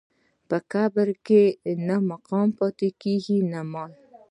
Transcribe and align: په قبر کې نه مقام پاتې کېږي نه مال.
په 0.49 0.57
قبر 0.71 1.07
کې 1.25 1.43
نه 1.87 1.95
مقام 2.11 2.47
پاتې 2.59 2.89
کېږي 3.01 3.37
نه 3.51 3.61
مال. 3.71 3.91